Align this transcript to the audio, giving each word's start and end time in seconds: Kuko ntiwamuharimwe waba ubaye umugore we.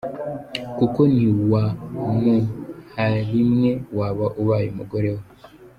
Kuko 0.77 1.01
ntiwamuharimwe 1.13 3.71
waba 3.97 4.25
ubaye 4.41 4.67
umugore 4.73 5.09
we. 5.15 5.23